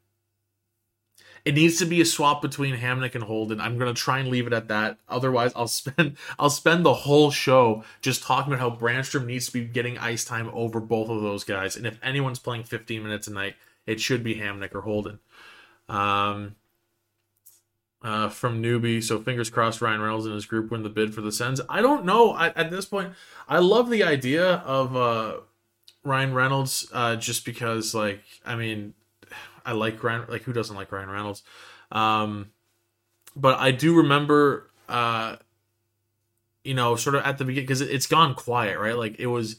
[1.45, 3.61] It needs to be a swap between Hamonic and Holden.
[3.61, 4.99] I'm gonna try and leave it at that.
[5.09, 9.53] Otherwise, I'll spend I'll spend the whole show just talking about how Brannstrom needs to
[9.53, 11.77] be getting ice time over both of those guys.
[11.77, 13.57] And if anyone's playing 15 minutes a night,
[13.87, 15.19] it should be Hamonic or Holden.
[15.89, 16.57] Um,
[18.03, 19.03] uh, from newbie.
[19.03, 21.61] So fingers crossed Ryan Reynolds and his group win the bid for the Sens.
[21.71, 22.33] I don't know.
[22.33, 23.15] I, at this point,
[23.49, 25.37] I love the idea of uh,
[26.05, 28.95] Ryan Reynolds uh, just because, like, I mean,
[29.65, 30.25] I like Ryan.
[30.29, 31.43] Like, who doesn't like Ryan Reynolds?
[31.91, 32.51] Um,
[33.35, 35.37] but I do remember, uh,
[36.63, 38.97] you know, sort of at the beginning because it, it's gone quiet, right?
[38.97, 39.57] Like it was,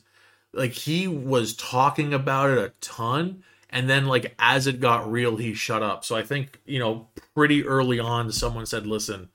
[0.53, 5.37] like he was talking about it a ton, and then like as it got real,
[5.37, 6.05] he shut up.
[6.05, 9.29] So I think you know, pretty early on, someone said, "Listen."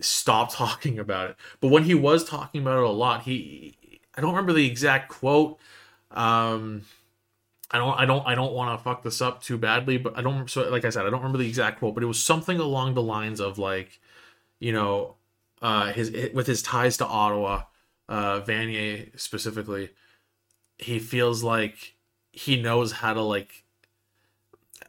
[0.00, 1.36] Stop talking about it.
[1.60, 5.08] But when he was talking about it a lot, he I don't remember the exact
[5.08, 5.58] quote.
[6.10, 6.82] Um,
[7.70, 10.22] I don't, I don't, I don't want to fuck this up too badly, but I
[10.22, 10.48] don't.
[10.48, 12.94] So, like I said, I don't remember the exact quote, but it was something along
[12.94, 14.00] the lines of like,
[14.60, 15.16] you know,
[15.60, 17.64] uh, his with his ties to Ottawa,
[18.08, 19.90] uh, Vanier specifically,
[20.78, 21.94] he feels like
[22.32, 23.64] he knows how to like.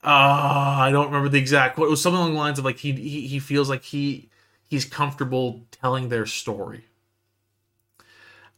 [0.03, 1.87] Uh, I don't remember the exact quote.
[1.87, 4.29] It was something along the lines of like he he, he feels like he
[4.69, 6.85] he's comfortable telling their story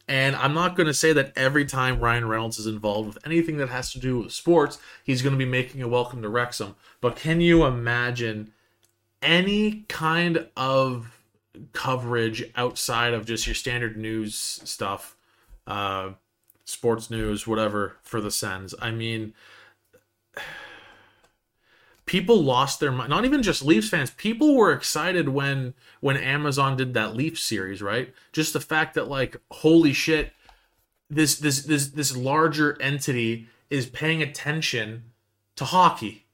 [0.08, 3.58] and I'm not going to say that every time Ryan Reynolds is involved with anything
[3.58, 6.76] that has to do with sports, he's going to be making a welcome to Wrexham.
[7.02, 8.52] But can you imagine
[9.20, 11.20] any kind of
[11.72, 15.14] coverage outside of just your standard news stuff,
[15.66, 16.10] uh,
[16.64, 18.74] sports news, whatever, for the Sens?
[18.80, 19.34] I mean,
[22.08, 23.10] people lost their mind.
[23.10, 24.10] Not even just Leafs fans.
[24.10, 28.12] People were excited when when Amazon did that Leaf series, right?
[28.32, 30.32] Just the fact that like, holy shit,
[31.08, 35.04] this this this this larger entity is paying attention
[35.56, 36.26] to hockey.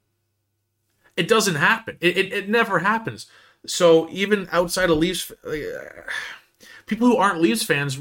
[1.17, 1.99] It doesn't happen.
[2.01, 3.27] It it, it never happens.
[3.67, 5.31] So even outside of Leafs,
[6.87, 7.99] people who aren't Leafs fans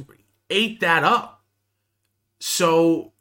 [0.49, 1.43] ate that up.
[2.39, 3.13] So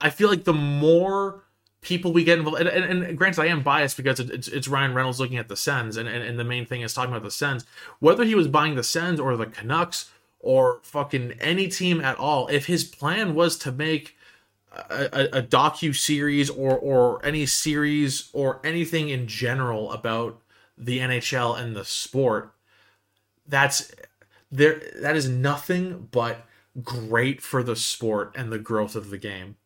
[0.00, 1.47] I feel like the more
[1.80, 4.94] people we get involved and, and, and, granted i am biased because it's, it's ryan
[4.94, 7.30] reynolds looking at the sens and, and, and the main thing is talking about the
[7.30, 7.64] sens.
[8.00, 10.10] Whether he was buying the sens or the canucks
[10.40, 14.16] or fucking any team at all if his plan was to make
[14.72, 20.40] a, a, a docu series or or any series or anything in general about
[20.76, 22.52] the nhl and the sport
[23.46, 23.90] that's
[24.50, 26.46] there that is nothing but
[26.82, 29.56] great for the sport and the growth of the game.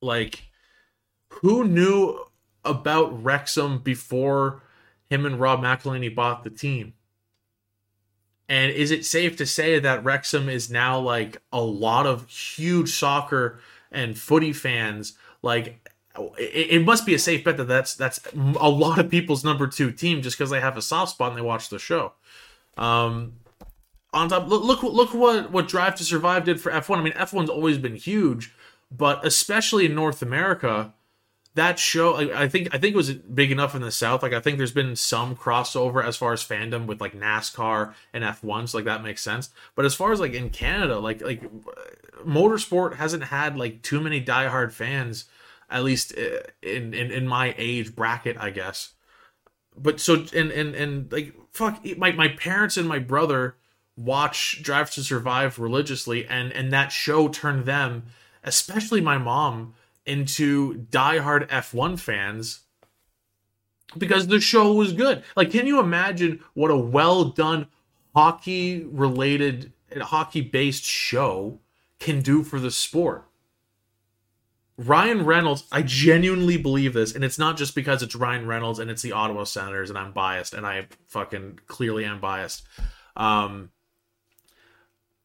[0.00, 0.44] Like
[1.40, 2.24] who knew
[2.64, 4.62] about Wrexham before
[5.10, 6.94] him and Rob McElhenney bought the team?
[8.48, 12.94] And is it safe to say that Wrexham is now like a lot of huge
[12.94, 15.14] soccer and footy fans?
[15.40, 15.88] Like,
[16.38, 19.90] it, must be a safe bet that that's that's a lot of people's number two
[19.90, 22.12] team just because they have a soft spot and they watch the show.
[22.76, 23.34] Um,
[24.12, 26.98] on top, look look look what what Drive to Survive did for F1.
[26.98, 28.54] I mean, F1's always been huge,
[28.90, 30.92] but especially in North America,
[31.54, 34.22] that show I, think I think it was big enough in the South.
[34.22, 38.24] Like I think there's been some crossover as far as fandom with like NASCAR and
[38.24, 39.50] F1, so like that makes sense.
[39.74, 41.42] But as far as like in Canada, like like
[42.24, 45.26] motorsport hasn't had like too many diehard fans,
[45.68, 48.94] at least uh, in in, in my age bracket, I guess.
[49.76, 53.56] But so and and and like fuck, my my parents and my brother
[53.94, 58.04] watch Drive to Survive religiously, and and that show turned them,
[58.42, 59.74] especially my mom
[60.06, 62.60] into diehard F1 fans
[63.96, 65.22] because the show was good.
[65.36, 67.68] Like, can you imagine what a well done
[68.14, 71.60] hockey related, hockey based show
[71.98, 73.26] can do for the sport.
[74.78, 78.90] Ryan Reynolds, I genuinely believe this, and it's not just because it's Ryan Reynolds and
[78.90, 82.66] it's the Ottawa Senators, and I'm biased, and I fucking clearly am biased.
[83.16, 83.70] Um,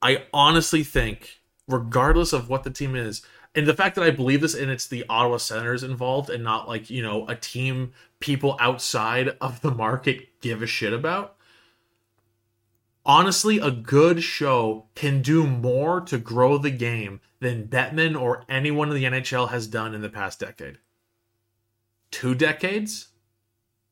[0.02, 3.24] I honestly think, regardless of what the team is,
[3.58, 6.68] and the fact that I believe this and it's the Ottawa Senators involved and not
[6.68, 11.36] like, you know, a team people outside of the market give a shit about.
[13.04, 18.90] Honestly, a good show can do more to grow the game than Bettman or anyone
[18.90, 20.78] in the NHL has done in the past decade.
[22.12, 23.08] Two decades?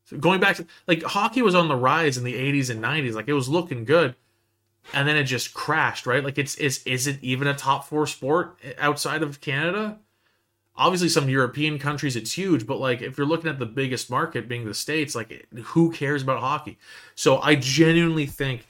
[0.04, 3.16] So going back to like hockey was on the rise in the 80s and 90s,
[3.16, 4.14] like it was looking good
[4.94, 6.24] and then it just crashed, right?
[6.24, 10.00] Like it's is is it even a top four sport outside of Canada?
[10.78, 14.48] Obviously, some European countries it's huge, but like if you're looking at the biggest market
[14.48, 16.78] being the states, like who cares about hockey?
[17.16, 18.68] So I genuinely think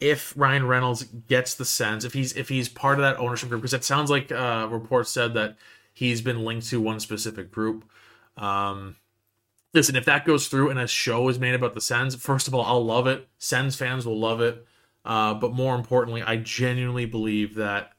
[0.00, 3.62] if Ryan Reynolds gets the sense, if he's if he's part of that ownership group,
[3.62, 5.56] because it sounds like uh, reports said that
[5.92, 7.84] he's been linked to one specific group.
[8.36, 8.96] Um,
[9.72, 12.54] listen, if that goes through and a show is made about the Sens, first of
[12.54, 13.28] all, I'll love it.
[13.38, 14.66] Sens fans will love it.
[15.06, 17.92] Uh, but more importantly, I genuinely believe that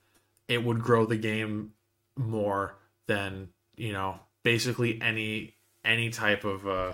[0.48, 1.72] it would grow the game
[2.18, 2.76] more
[3.08, 6.94] than you know basically any any type of uh,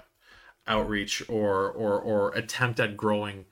[0.67, 3.45] outreach or or or attempt at growing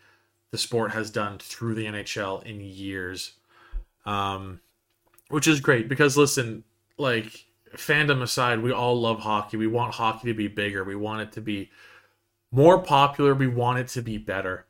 [0.52, 3.34] the sport has done through the NHL in years.
[4.06, 4.60] Um,
[5.30, 6.63] which is great because listen,
[6.97, 7.45] like
[7.76, 9.58] fandom aside, we all love hockey.
[9.58, 10.84] We want hockey to be bigger.
[10.84, 11.71] We want it to be
[12.52, 13.34] more popular.
[13.34, 14.65] We want it to be better.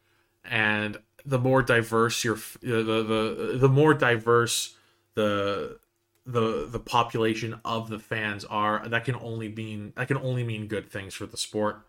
[0.45, 4.75] And the more diverse your the the the more diverse
[5.15, 5.77] the
[6.25, 10.67] the the population of the fans are that can only mean that can only mean
[10.67, 11.81] good things for the sport.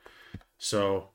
[0.58, 1.08] So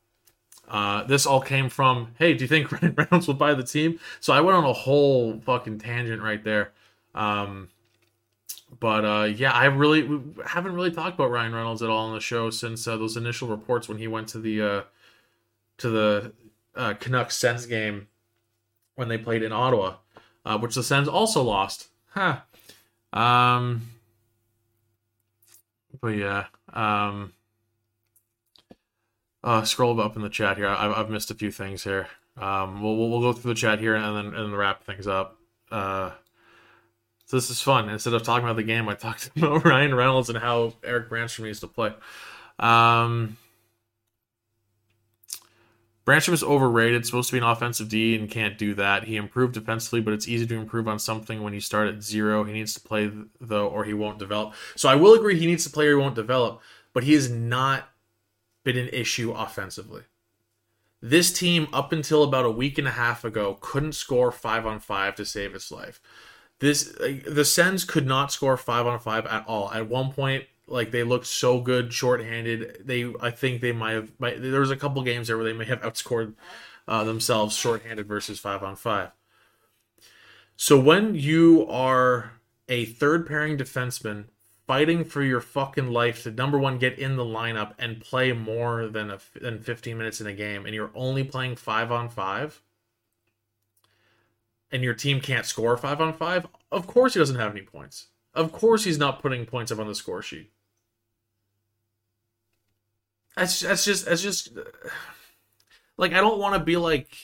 [0.68, 4.00] uh, this all came from hey do you think Ryan Reynolds will buy the team?
[4.20, 6.72] So I went on a whole fucking tangent right there.
[7.16, 7.70] Um,
[8.80, 12.22] but uh, yeah I really haven't really talked about Ryan Reynolds at all on the
[12.22, 14.82] show since uh, those initial reports when he went to the uh,
[15.80, 16.34] to the
[16.78, 18.08] uh, Canucks Sens game
[18.96, 19.96] when they played in Ottawa,
[20.46, 21.90] uh, which the Sens also lost.
[22.10, 22.40] Huh.
[23.12, 23.90] Um.
[26.00, 26.46] But yeah.
[26.72, 27.34] Um.
[29.44, 30.68] Uh, scroll up in the chat here.
[30.68, 32.08] I've, I've missed a few things here.
[32.36, 35.38] Um, we'll, we'll go through the chat here and then and wrap things up.
[35.72, 36.12] Uh,
[37.26, 37.90] so this is fun.
[37.90, 41.46] Instead of talking about the game, I talked about Ryan Reynolds and how Erik Brannstrom
[41.46, 41.94] used to play.
[42.60, 43.38] Um,
[46.08, 49.04] Brannstrom is overrated, supposed to be an offensive D and can't do that.
[49.04, 52.46] He improved defensively, but it's easy to improve on something when you start at zero.
[52.46, 54.54] He needs to play, though, or he won't develop.
[54.78, 56.62] So I will agree he needs to play or he won't develop,
[56.94, 57.90] but he has not
[58.64, 60.04] been an issue offensively.
[61.02, 64.80] This team, up until about a week and a half ago, couldn't score five on
[64.80, 66.00] five to save its life.
[66.60, 69.70] This the Sens could not score five on five at all.
[69.72, 72.84] At one point, like they looked so good shorthanded.
[72.86, 75.54] They I think they might have might, there was a couple games there where they
[75.54, 76.34] may have outscored
[76.88, 79.12] uh, themselves shorthanded versus five on five.
[80.56, 82.32] So when you are
[82.68, 84.26] a third pairing defenseman
[84.68, 88.88] fighting for your fucking life to number one get in the lineup and play more
[88.88, 92.62] than a, than 15 minutes in a game and you're only playing 5 on 5
[94.72, 98.08] and your team can't score 5 on 5 of course he doesn't have any points
[98.34, 100.52] of course he's not putting points up on the score sheet
[103.38, 104.50] that's that's just that's just
[105.96, 107.16] like I don't want to be like,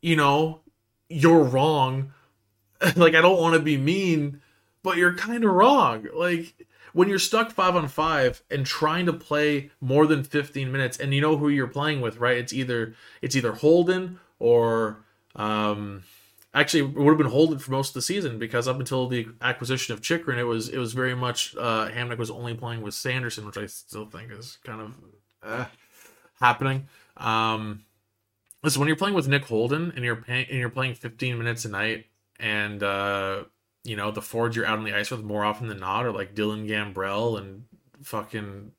[0.00, 0.62] you know,
[1.08, 2.12] you're wrong.
[2.96, 4.40] like I don't want to be mean,
[4.82, 6.06] but you're kind of wrong.
[6.14, 10.98] Like when you're stuck five on five and trying to play more than 15 minutes,
[10.98, 12.38] and you know who you're playing with, right?
[12.38, 15.04] It's either it's either Holden or
[15.36, 16.04] um,
[16.54, 19.28] actually it would have been Holden for most of the season because up until the
[19.42, 22.94] acquisition of Chychrun, it was it was very much uh, Hamonic was only playing with
[22.94, 24.94] Sanderson, which I still think is kind of
[25.44, 25.66] uh,
[26.40, 26.88] happening.
[27.16, 27.84] Um,
[28.62, 31.64] listen, when you're playing with Nick Holden and you're paying and you're playing 15 minutes
[31.64, 32.06] a night,
[32.40, 33.44] and uh,
[33.84, 36.12] you know the forwards you're out on the ice with more often than not are
[36.12, 37.64] like Dylan Gambrell and
[38.02, 38.72] fucking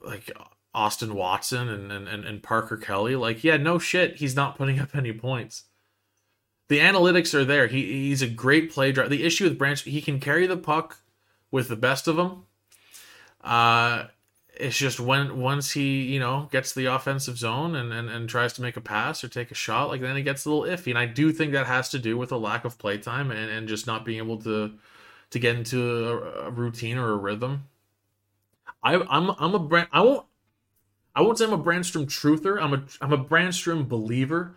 [0.00, 0.30] like
[0.74, 3.16] Austin Watson and, and, and Parker Kelly.
[3.16, 5.64] Like, yeah, no shit, he's not putting up any points.
[6.68, 7.66] The analytics are there.
[7.66, 9.08] He he's a great play driver.
[9.08, 11.00] The issue with Branch, he can carry the puck
[11.50, 12.46] with the best of them.
[13.42, 14.06] Uh,
[14.56, 18.52] it's just when once he you know gets the offensive zone and, and and tries
[18.52, 20.88] to make a pass or take a shot like then it gets a little iffy.
[20.88, 23.50] And i do think that has to do with a lack of play time and,
[23.50, 24.72] and just not being able to
[25.30, 27.64] to get into a, a routine or a rhythm.
[28.82, 30.26] I i'm i'm a brand i won't
[31.14, 32.60] i won't say i'm a Brannstrom truther.
[32.62, 34.56] I'm a i'm a Brannstrom believer.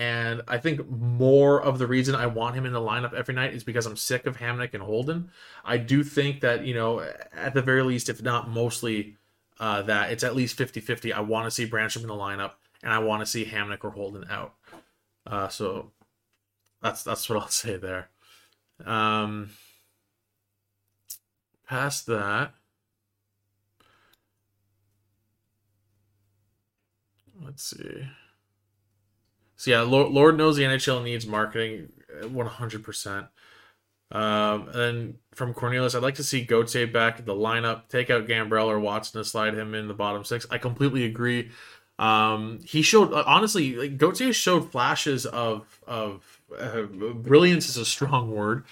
[0.00, 3.54] And I think more of the reason I want him in the lineup every night
[3.54, 5.30] is because I'm sick of Hamonic and Holden.
[5.64, 6.98] I do think that, you know,
[7.32, 9.18] at the very least, if not mostly
[9.60, 11.12] uh, that, it's at least 50 50.
[11.12, 12.52] I want to see Brannstrom in the lineup
[12.84, 14.54] and I want to see Hamonic or Holden out.
[15.26, 15.90] Uh, so
[16.82, 18.10] that's that's what I'll say there.
[18.84, 19.50] Um,
[21.66, 22.52] past that,
[27.42, 28.08] let's see.
[29.56, 31.88] So yeah, Lord, knows the NHL needs marketing,
[32.22, 33.26] uh, one hundred percent.
[34.10, 37.88] Um, and then from Cornelius, I'd like to see Gauthier back the lineup.
[37.88, 40.46] Take out Gambrell or Watson to slide him in the bottom six.
[40.50, 41.50] I completely agree.
[41.98, 47.84] Um, he showed uh, honestly, like Gauthier showed flashes of of uh, brilliance is a
[47.84, 48.64] strong word,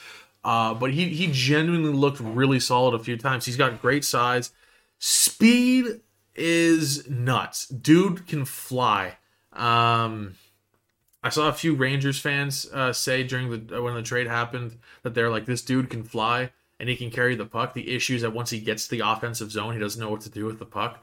[0.45, 3.45] uh, but he he genuinely looked really solid a few times.
[3.45, 4.51] He's got great size,
[4.99, 6.01] speed
[6.35, 7.69] is nuts.
[7.69, 9.19] Dude can fly.
[9.53, 10.35] Um,
[11.23, 15.15] I saw a few Rangers fans uh, say during the when the trade happened that
[15.15, 16.51] they're like, this dude can fly
[16.81, 17.75] and he can carry the puck.
[17.75, 20.23] The issue is that once he gets to the offensive zone, he doesn't know what
[20.23, 21.03] to do with the puck.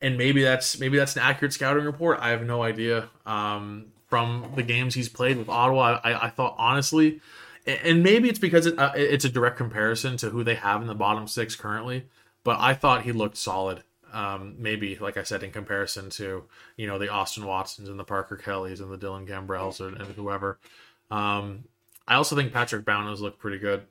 [0.00, 2.18] And maybe that's maybe that's an accurate scouting report.
[2.20, 3.08] I have no idea.
[3.26, 7.20] Um, from the games he's played with Ottawa, I, I thought honestly,
[7.66, 10.86] and maybe it's because it, uh, it's a direct comparison to who they have in
[10.86, 12.06] the bottom six currently.
[12.44, 13.82] But I thought he looked solid
[14.14, 16.44] um, maybe, like I said, in comparison to
[16.76, 20.14] you know the Austin Watsons and the Parker Kellys and the Dylan Gambrells and, and
[20.14, 20.58] whoever.
[21.10, 21.64] Um,
[22.06, 23.82] I also think Patrick Baunos looked pretty good.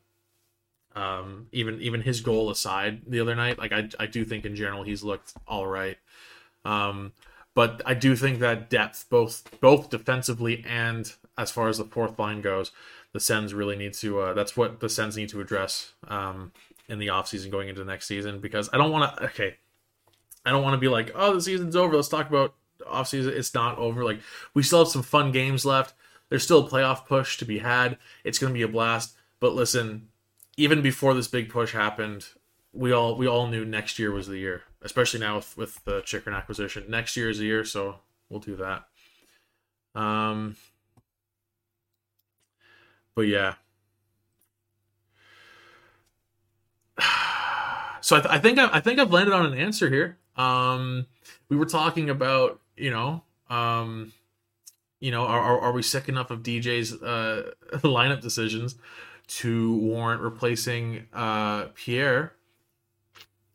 [0.95, 4.55] Um, even even his goal aside the other night, like I I do think in
[4.55, 5.97] general he's looked all right.
[6.65, 7.13] Um,
[7.55, 12.17] but I do think that depth, both both defensively and as far as the fourth
[12.17, 12.71] line goes,
[13.11, 14.19] the Sens really need to.
[14.19, 16.51] Uh, that's what the Sens need to address um,
[16.87, 19.25] in the offseason going into the next season because I don't want to.
[19.25, 19.57] Okay,
[20.45, 21.95] I don't want to be like, oh, the season's over.
[21.95, 22.53] Let's talk about
[22.85, 23.33] off season.
[23.35, 24.03] It's not over.
[24.03, 24.19] Like
[24.53, 25.93] we still have some fun games left.
[26.29, 27.97] There's still a playoff push to be had.
[28.23, 29.15] It's going to be a blast.
[29.39, 30.09] But listen,
[30.57, 32.27] even before this big push happened,
[32.71, 34.63] we all we all knew next year was the year.
[34.81, 36.85] Especially now with, with the Chychrun acquisition.
[36.89, 38.85] Next year is the year, so we'll do that.
[39.99, 40.55] Um,
[43.15, 43.55] but yeah.
[48.01, 50.17] So I, th- I think I, I think I've landed on an answer here.
[50.35, 51.05] Um,
[51.49, 54.13] we were talking about, you know, um,
[54.99, 57.51] you know, are, are, we sick enough of DJ's uh,
[57.83, 58.75] lineup decisions
[59.27, 62.33] to warrant replacing uh, Pierre?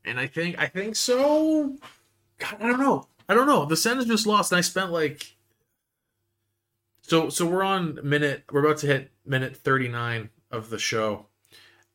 [0.04, 1.76] And I think I think so.
[2.38, 3.08] God, I don't know.
[3.28, 3.64] I don't know.
[3.64, 5.36] The Sens just lost, and I spent like
[7.02, 11.27] so so we're on minute we're about to hit minute 39 of the show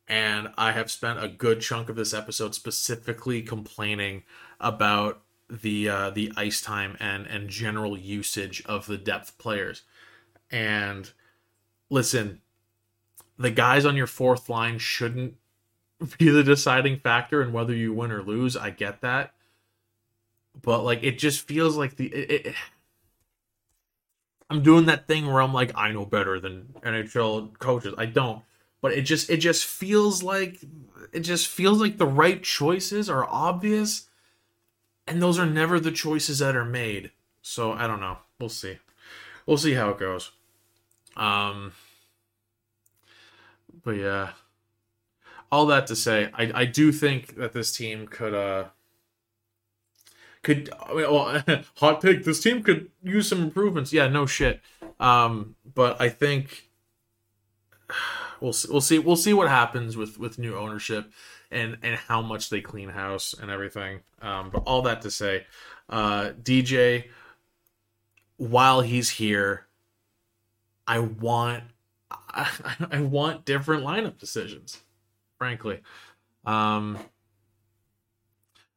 [0.08, 4.22] and I have spent a good chunk of this episode specifically complaining
[4.60, 9.82] about the uh, the ice time and and general usage of the depth players.
[10.50, 11.10] And
[11.90, 12.40] listen,
[13.38, 15.34] the guys on your fourth line shouldn't
[16.18, 18.56] be the deciding factor in whether you win or lose.
[18.56, 19.34] I get that,
[20.60, 22.54] but like it just feels like the it, it,
[24.50, 27.94] I'm doing that thing where I'm like I know better than NHL coaches.
[27.96, 28.42] I don't
[28.84, 30.62] but it just it just feels like
[31.14, 34.10] it just feels like the right choices are obvious
[35.06, 37.10] and those are never the choices that are made.
[37.40, 38.18] So i don't know.
[38.38, 38.76] We'll see.
[39.46, 40.32] We'll see how it goes.
[41.16, 41.72] Um
[43.82, 44.32] but yeah.
[45.50, 48.64] All that to say i i do think that this team could uh
[50.42, 51.42] could well
[51.76, 53.94] hot pick this team could use some improvements.
[53.94, 54.60] Yeah no shit.
[55.00, 56.68] Um but i think
[58.44, 61.10] we'll we'll see we'll see what happens with with new ownership
[61.50, 64.00] and and how much they clean house and everything.
[64.20, 65.46] Um, but all that to say,
[65.88, 67.06] uh, DJ,
[68.36, 69.66] while he's here,
[70.86, 71.64] I want
[72.10, 72.50] I,
[72.90, 74.80] I want different lineup decisions,
[75.38, 75.80] frankly.
[76.44, 76.98] Um,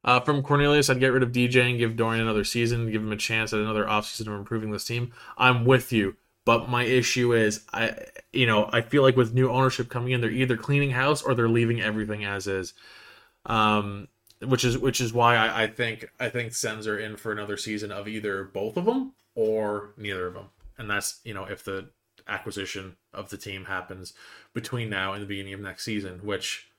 [0.04, 3.12] uh, from Cornelius, I'd get rid of DJ and give Dorion another season, give him
[3.12, 5.12] a chance at another offseason of improving this team.
[5.38, 6.16] I'm with you.
[6.48, 7.94] But my issue is, I
[8.32, 11.36] you know I feel like with new ownership coming in, they're either cleaning house or
[11.36, 12.74] they're leaving everything as is.
[13.46, 14.08] Um,
[14.40, 17.58] which is which is why I, I think I think Sens are in for another
[17.58, 20.46] season of either both of them or neither of them,
[20.78, 21.90] and that's you know if the
[22.30, 24.14] acquisition of the team happens
[24.54, 26.72] between now and the beginning of next season, which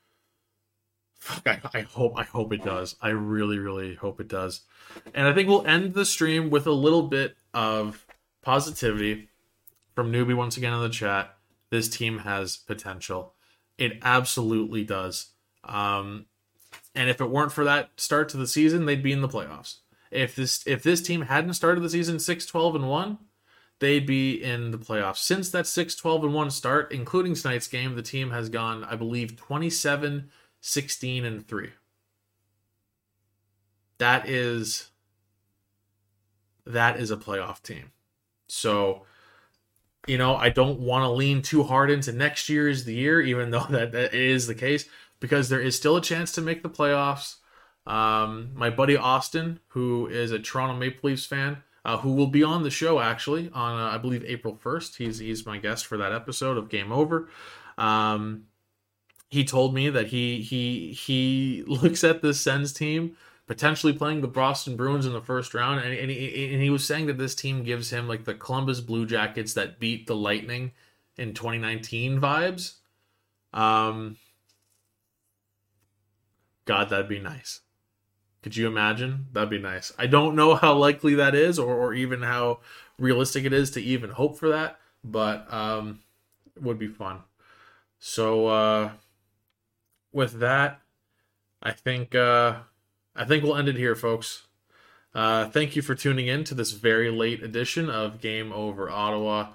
[1.18, 2.96] fuck, I, I hope I hope it does.
[3.02, 4.62] I really really hope it does,
[5.12, 8.06] and I think we'll end the stream with a little bit of
[8.40, 9.28] positivity
[9.98, 11.34] from newbie once again in the chat.
[11.70, 13.34] This team has potential.
[13.78, 15.30] It absolutely does.
[15.64, 16.26] Um,
[16.94, 19.78] and if it weren't for that start to the season, they'd be in the playoffs.
[20.12, 23.18] If this if this team hadn't started the season 6 12 and 1,
[23.80, 25.16] they'd be in the playoffs.
[25.16, 28.94] Since that 6 12 and 1 start, including tonight's game, the team has gone, I
[28.94, 30.30] believe, 27
[30.60, 31.70] 16 and 3.
[33.98, 34.90] That is
[36.64, 37.90] that is a playoff team.
[38.46, 39.04] So,
[40.08, 43.20] you know, I don't want to lean too hard into next year is the year,
[43.20, 44.86] even though that, that is the case,
[45.20, 47.36] because there is still a chance to make the playoffs.
[47.86, 52.42] Um, my buddy Austin, who is a Toronto Maple Leafs fan, uh, who will be
[52.42, 54.96] on the show actually on uh, I believe April first.
[54.96, 57.28] He's he's my guest for that episode of Game Over.
[57.78, 58.44] Um,
[59.30, 63.16] he told me that he he he looks at this Sens team
[63.48, 66.86] potentially playing the Boston Bruins in the first round, and, and, he, and he was
[66.86, 70.72] saying that this team gives him like the Columbus Blue Jackets that beat the Lightning
[71.16, 72.74] in 2019 vibes.
[73.54, 74.18] Um,
[76.66, 77.60] God, that'd be nice.
[78.42, 79.26] Could you imagine?
[79.32, 79.92] That'd be nice.
[79.98, 82.60] I don't know how likely that is, or, or even how
[82.98, 86.00] realistic it is to even hope for that, but um,
[86.54, 87.20] it would be fun.
[87.98, 88.90] So, uh,
[90.12, 90.82] with that,
[91.62, 92.56] I think uh,
[93.18, 94.46] I think we'll end it here, folks.
[95.14, 99.48] Uh, thank you for tuning in to this very late edition of Game Over Ottawa.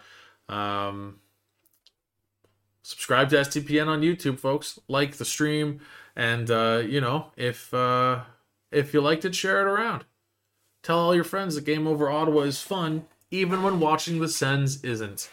[0.50, 1.20] Um,
[2.82, 4.80] subscribe to SDPN on YouTube, folks.
[4.90, 5.80] Like the stream,
[6.16, 8.24] and uh, you know if uh,
[8.72, 10.04] if you liked it, share it around.
[10.82, 14.84] Tell all your friends that Game Over Ottawa is fun, even when watching the Sens
[14.84, 15.30] isn't.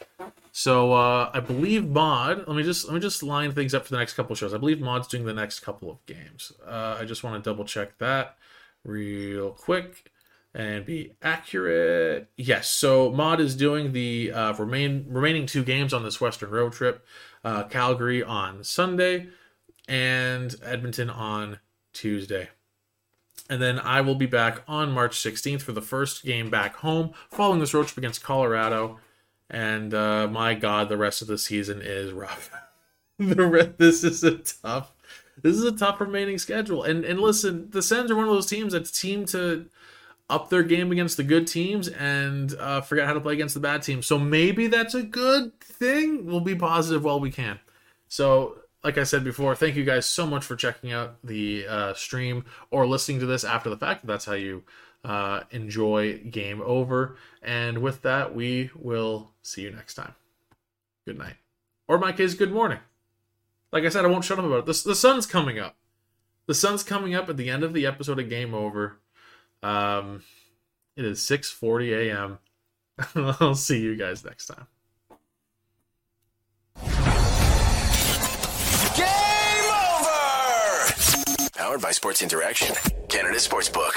[0.53, 2.45] So uh, I believe Maude.
[2.47, 4.55] Let me just let me just line things up for the next couple shows.
[4.55, 6.53] I believe Maude's doing the next couple of games.
[6.67, 8.37] Uh, I just want to double check that
[8.85, 10.11] real quick
[10.55, 12.29] and be accurate.
[12.37, 16.73] Yes, so Maude is doing the uh, remain remaining two games on this Western road
[16.73, 17.07] trip.
[17.45, 19.29] Uh, Calgary on Sunday
[19.89, 21.59] and Edmonton on
[21.93, 22.49] Tuesday.
[23.49, 27.13] And then I will be back on March 16th for the first game back home,
[27.31, 29.01] following this road trip against Colorado
[29.51, 32.51] and uh, my God, the rest of the season is rough.
[33.19, 34.93] the re- this is a tough,
[35.43, 36.85] this is a tough remaining schedule.
[36.85, 39.67] And and listen, the Sens are one of those teams that seem to
[40.31, 43.61] up their game against the good teams and uh, forget how to play against the
[43.61, 44.07] bad teams.
[44.07, 46.25] So maybe that's a good thing.
[46.25, 47.59] We'll be positive while we can.
[48.09, 51.95] So, like I said before, thank you guys so much for checking out the uh,
[51.95, 54.07] stream or listening to this after the fact.
[54.07, 54.63] That's how you
[55.05, 57.17] uh, enjoy Game Over.
[57.43, 60.15] And with that, we will see you next time.
[61.07, 61.37] Good night.
[61.89, 62.79] Or my case, good morning.
[63.73, 64.67] Like I said, I won't shut up about it.
[64.67, 65.77] The, the sun's coming up.
[66.47, 68.99] The sun's coming up at the end of the episode of Game Over.
[69.63, 70.23] Um,
[70.97, 72.39] it is 6.40 a.m.
[73.41, 74.67] I'll see you guys next time.
[78.97, 80.93] Game over!
[81.55, 82.75] Powered by Sports Interaction,
[83.09, 83.93] Canada Sportsbook.